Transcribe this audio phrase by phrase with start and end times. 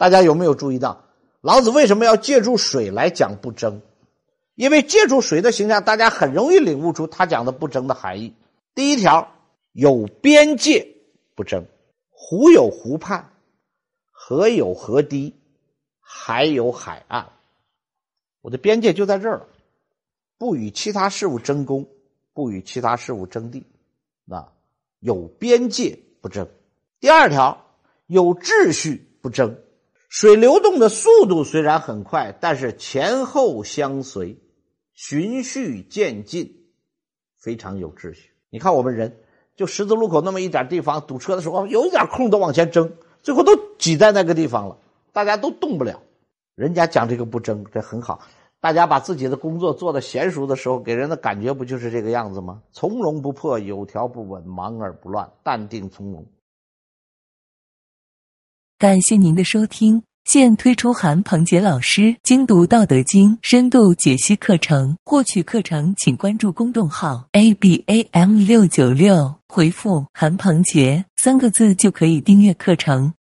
[0.00, 1.04] 大家有没有注意到，
[1.42, 3.82] 老子为什么要借助水来讲不争？
[4.54, 8.34] 因为借助水的形象，大家很容易领悟出他讲的不争的含义。
[8.74, 9.30] 第一条，
[9.72, 10.88] 有边界
[11.34, 11.66] 不争，
[12.08, 13.30] 湖有湖畔，
[14.10, 15.34] 河有河堤，
[16.00, 17.32] 海有海岸，
[18.40, 19.48] 我的边界就在这儿了，
[20.38, 21.86] 不与其他事物争功，
[22.32, 23.66] 不与其他事物争地，
[24.30, 24.50] 啊，
[24.98, 26.48] 有边界不争。
[27.00, 27.66] 第二条，
[28.06, 29.58] 有秩序不争。
[30.10, 34.36] 水流动的速度虽然很快，但是前后相随，
[34.92, 36.64] 循序渐进，
[37.38, 38.30] 非常有秩序。
[38.50, 39.20] 你看我们人，
[39.54, 42.92] 就十字路口那么一点地方，堵车的时候有一点空都往前争，
[43.22, 44.78] 最后都挤在那个地方了，
[45.12, 46.02] 大家都动不了。
[46.56, 48.20] 人家讲这个不争，这很好。
[48.58, 52.62] 大家把自己的工作做得娴熟的时候，给人的感觉不就是这个样子吗？
[52.72, 56.26] 从容不迫，有条不紊，忙而不乱，淡定从容。
[58.80, 64.96] 感谢您的收听，现推出韩鹏杰老师精读《道德经》深度解析课程。
[65.04, 73.12] 获取课程，请关注公众号 a b a m 六九六，回复“韩鹏杰”三个字就可以订阅课程。